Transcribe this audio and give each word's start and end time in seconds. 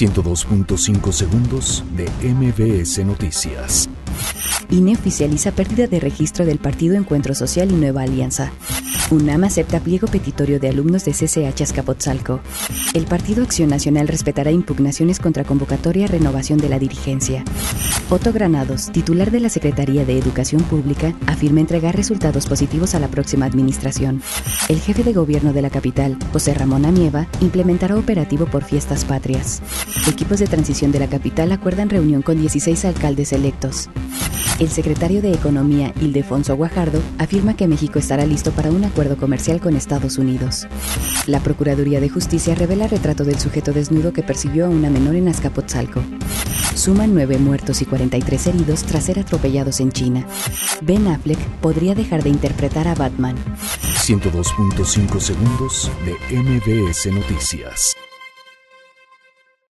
102.5 0.00 1.12
segundos 1.12 1.84
de 1.94 2.08
MBS 2.26 3.04
Noticias. 3.04 3.86
INE 4.70 4.94
oficializa 4.94 5.52
pérdida 5.52 5.88
de 5.88 6.00
registro 6.00 6.46
del 6.46 6.58
Partido 6.58 6.94
Encuentro 6.94 7.34
Social 7.34 7.70
y 7.70 7.74
Nueva 7.74 8.00
Alianza. 8.02 8.50
UNAM 9.10 9.44
acepta 9.44 9.78
pliego 9.78 10.06
petitorio 10.06 10.58
de 10.58 10.70
alumnos 10.70 11.04
de 11.04 11.12
CCH 11.12 11.60
Azcapotzalco. 11.60 12.40
El 12.94 13.04
Partido 13.04 13.42
Acción 13.42 13.68
Nacional 13.68 14.08
respetará 14.08 14.50
impugnaciones 14.50 15.20
contra 15.20 15.44
convocatoria 15.44 16.06
renovación 16.06 16.58
de 16.60 16.70
la 16.70 16.78
dirigencia. 16.78 17.44
Otto 18.12 18.32
Granados, 18.32 18.90
titular 18.90 19.30
de 19.30 19.38
la 19.38 19.48
Secretaría 19.48 20.04
de 20.04 20.18
Educación 20.18 20.64
Pública, 20.64 21.14
afirma 21.28 21.60
entregar 21.60 21.94
resultados 21.94 22.48
positivos 22.48 22.96
a 22.96 22.98
la 22.98 23.06
próxima 23.06 23.46
administración. 23.46 24.20
El 24.68 24.80
jefe 24.80 25.04
de 25.04 25.12
gobierno 25.12 25.52
de 25.52 25.62
la 25.62 25.70
capital, 25.70 26.18
José 26.32 26.52
Ramón 26.54 26.86
Amieva, 26.86 27.28
implementará 27.40 27.94
operativo 27.94 28.46
por 28.46 28.64
fiestas 28.64 29.04
patrias. 29.04 29.62
Equipos 30.08 30.40
de 30.40 30.48
transición 30.48 30.90
de 30.90 30.98
la 30.98 31.06
capital 31.06 31.52
acuerdan 31.52 31.88
reunión 31.88 32.22
con 32.22 32.40
16 32.40 32.84
alcaldes 32.84 33.32
electos. 33.32 33.88
El 34.58 34.70
secretario 34.70 35.22
de 35.22 35.32
Economía, 35.32 35.94
Ildefonso 36.00 36.56
Guajardo, 36.56 37.00
afirma 37.18 37.54
que 37.54 37.68
México 37.68 38.00
estará 38.00 38.26
listo 38.26 38.50
para 38.50 38.72
un 38.72 38.82
acuerdo 38.82 39.18
comercial 39.18 39.60
con 39.60 39.76
Estados 39.76 40.18
Unidos. 40.18 40.66
La 41.26 41.38
Procuraduría 41.38 42.00
de 42.00 42.08
Justicia 42.08 42.56
revela 42.56 42.88
retrato 42.88 43.24
del 43.24 43.38
sujeto 43.38 43.72
desnudo 43.72 44.12
que 44.12 44.24
persiguió 44.24 44.66
a 44.66 44.68
una 44.68 44.90
menor 44.90 45.14
en 45.14 45.28
Azcapotzalco. 45.28 46.02
Suman 46.74 47.14
9 47.14 47.38
muertos 47.38 47.82
y 47.82 47.86
43 47.86 48.46
heridos 48.48 48.82
tras 48.82 49.04
ser 49.04 49.18
atropellados 49.18 49.80
en 49.80 49.92
China. 49.92 50.26
Ben 50.80 51.06
Affleck 51.08 51.38
podría 51.60 51.94
dejar 51.94 52.22
de 52.22 52.30
interpretar 52.30 52.88
a 52.88 52.94
Batman. 52.94 53.36
102.5 54.06 55.20
segundos 55.20 55.90
de 56.04 56.42
MBS 56.42 57.06
Noticias. 57.12 57.96